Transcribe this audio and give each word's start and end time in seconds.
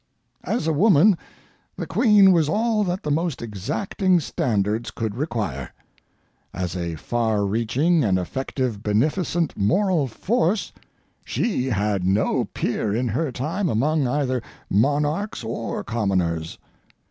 As 0.45 0.65
a 0.65 0.73
woman 0.73 1.15
the 1.75 1.85
Queen 1.85 2.31
was 2.31 2.49
all 2.49 2.83
that 2.85 3.03
the 3.03 3.11
most 3.11 3.39
exacting 3.39 4.19
standards 4.19 4.89
could 4.89 5.13
require. 5.15 5.71
As 6.55 6.75
a 6.75 6.95
far 6.95 7.45
reaching 7.45 8.03
and 8.03 8.17
effective 8.17 8.81
beneficent 8.81 9.55
moral 9.55 10.07
force 10.07 10.73
she 11.23 11.67
had 11.67 12.03
no 12.03 12.45
peer 12.45 12.95
in 12.95 13.09
her 13.09 13.31
time 13.31 13.69
among 13.69 14.07
either, 14.07 14.41
monarchs 14.71 15.43
or 15.43 15.83
commoners. 15.83 16.57